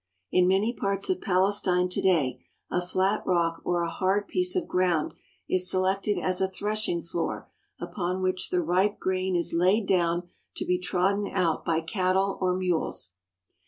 In 0.31 0.47
many 0.47 0.73
parts 0.73 1.11
of 1.11 1.21
Palestine 1.21 1.87
to 1.89 2.01
day 2.01 2.43
a 2.71 2.81
flat 2.81 3.21
rock 3.23 3.61
or 3.63 3.83
a 3.83 3.89
hard 3.91 4.27
piece 4.27 4.55
of 4.55 4.67
ground 4.67 5.13
is 5.47 5.69
selected 5.69 6.17
as 6.17 6.41
a 6.41 6.47
threshing 6.47 7.03
floor 7.03 7.49
upon 7.79 8.23
which 8.23 8.49
the 8.49 8.63
ripe 8.63 8.97
grain 8.97 9.35
is 9.35 9.53
laid 9.53 9.85
down 9.85 10.27
to 10.55 10.65
be 10.65 10.79
trodden 10.79 11.27
out 11.27 11.63
by 11.63 11.81
cattle 11.81 12.39
or 12.41 12.57
mules. 12.57 13.13